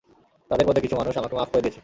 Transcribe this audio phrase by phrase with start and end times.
[0.51, 1.79] তাদের মধ্যে কিছু মানুষ আমাকে মাফ করে দিয়েছে।